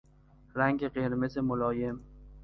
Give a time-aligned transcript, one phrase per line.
[0.55, 1.99] رنگ قرمز ملایم